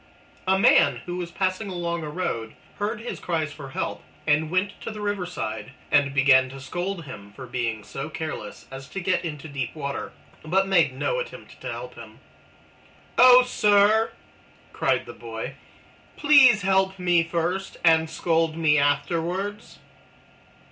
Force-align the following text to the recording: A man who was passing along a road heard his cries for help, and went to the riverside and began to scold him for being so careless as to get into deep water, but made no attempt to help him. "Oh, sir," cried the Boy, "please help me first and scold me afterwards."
A 0.47 0.57
man 0.57 1.01
who 1.05 1.17
was 1.17 1.29
passing 1.29 1.69
along 1.69 2.03
a 2.03 2.09
road 2.09 2.55
heard 2.79 3.01
his 3.01 3.19
cries 3.19 3.53
for 3.53 3.69
help, 3.69 4.01
and 4.25 4.49
went 4.49 4.81
to 4.81 4.89
the 4.89 4.99
riverside 4.99 5.73
and 5.91 6.11
began 6.11 6.49
to 6.49 6.59
scold 6.59 7.05
him 7.05 7.31
for 7.33 7.45
being 7.45 7.83
so 7.83 8.09
careless 8.09 8.65
as 8.71 8.87
to 8.89 8.99
get 8.99 9.23
into 9.23 9.47
deep 9.47 9.75
water, 9.75 10.11
but 10.43 10.67
made 10.67 10.93
no 10.95 11.19
attempt 11.19 11.61
to 11.61 11.71
help 11.71 11.93
him. 11.93 12.17
"Oh, 13.19 13.43
sir," 13.45 14.13
cried 14.73 15.05
the 15.05 15.13
Boy, 15.13 15.53
"please 16.17 16.63
help 16.63 16.97
me 16.97 17.23
first 17.23 17.77
and 17.85 18.09
scold 18.09 18.57
me 18.57 18.79
afterwards." 18.79 19.77